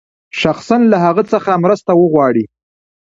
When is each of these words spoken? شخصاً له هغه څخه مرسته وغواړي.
شخصاً 0.41 0.77
له 0.91 0.97
هغه 1.05 1.23
څخه 1.33 1.51
مرسته 1.63 1.91
وغواړي. 1.95 2.45